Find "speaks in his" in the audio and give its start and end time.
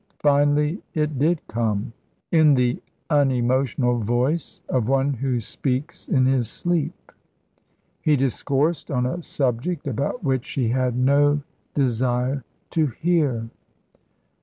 5.39-6.49